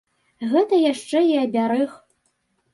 [0.53, 1.91] Гэта яшчэ і абярэг.